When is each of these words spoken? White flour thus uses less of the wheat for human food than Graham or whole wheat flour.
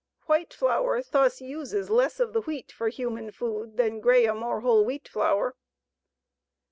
White 0.25 0.51
flour 0.51 1.03
thus 1.03 1.41
uses 1.41 1.91
less 1.91 2.19
of 2.19 2.33
the 2.33 2.41
wheat 2.41 2.71
for 2.71 2.89
human 2.89 3.29
food 3.29 3.77
than 3.77 3.99
Graham 4.01 4.41
or 4.41 4.61
whole 4.61 4.83
wheat 4.83 5.07
flour. 5.07 5.55